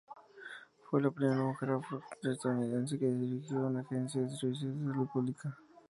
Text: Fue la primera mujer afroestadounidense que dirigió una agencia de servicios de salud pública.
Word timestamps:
Fue 0.89 0.99
la 0.99 1.11
primera 1.11 1.43
mujer 1.43 1.69
afroestadounidense 1.73 2.97
que 2.97 3.05
dirigió 3.05 3.57
una 3.59 3.81
agencia 3.81 4.19
de 4.19 4.29
servicios 4.35 4.75
de 4.75 4.85
salud 4.87 5.05
pública. 5.13 5.55